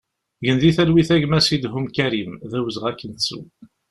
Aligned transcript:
Gen 0.45 0.57
di 0.61 0.71
talwit 0.75 1.09
a 1.15 1.17
gma 1.21 1.39
Sidhum 1.41 1.85
Karim, 1.95 2.31
d 2.49 2.51
awezɣi 2.57 2.87
ad 2.89 2.95
k-nettu! 2.99 3.41